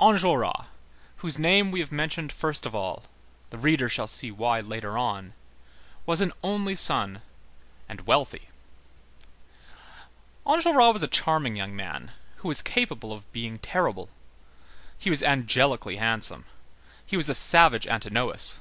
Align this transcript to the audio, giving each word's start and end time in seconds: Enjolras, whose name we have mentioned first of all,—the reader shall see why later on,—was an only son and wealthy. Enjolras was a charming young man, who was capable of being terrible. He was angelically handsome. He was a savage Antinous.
Enjolras, 0.00 0.64
whose 1.18 1.38
name 1.38 1.70
we 1.70 1.78
have 1.78 1.92
mentioned 1.92 2.32
first 2.32 2.66
of 2.66 2.74
all,—the 2.74 3.58
reader 3.58 3.88
shall 3.88 4.08
see 4.08 4.32
why 4.32 4.58
later 4.58 4.98
on,—was 4.98 6.20
an 6.20 6.32
only 6.42 6.74
son 6.74 7.22
and 7.88 8.00
wealthy. 8.04 8.48
Enjolras 10.44 10.92
was 10.94 11.02
a 11.04 11.06
charming 11.06 11.54
young 11.54 11.76
man, 11.76 12.10
who 12.38 12.48
was 12.48 12.62
capable 12.62 13.12
of 13.12 13.30
being 13.32 13.60
terrible. 13.60 14.08
He 14.98 15.08
was 15.08 15.22
angelically 15.22 15.98
handsome. 15.98 16.46
He 17.06 17.16
was 17.16 17.28
a 17.28 17.32
savage 17.36 17.86
Antinous. 17.86 18.58